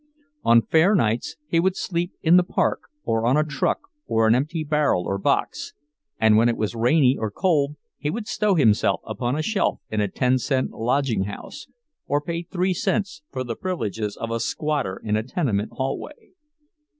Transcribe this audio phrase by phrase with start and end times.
[0.43, 4.33] On fair nights he would sleep in the park or on a truck or an
[4.33, 5.73] empty barrel or box,
[6.19, 10.01] and when it was rainy or cold he would stow himself upon a shelf in
[10.01, 11.67] a ten cent lodging house,
[12.07, 16.31] or pay three cents for the privileges of a "squatter" in a tenement hallway.